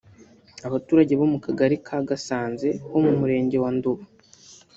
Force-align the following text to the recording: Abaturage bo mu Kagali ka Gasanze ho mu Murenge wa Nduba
Abaturage 0.67 1.13
bo 1.19 1.27
mu 1.31 1.39
Kagali 1.45 1.75
ka 1.87 1.97
Gasanze 2.09 2.69
ho 2.89 2.97
mu 3.05 3.13
Murenge 3.19 3.57
wa 3.63 3.69
Nduba 3.75 4.03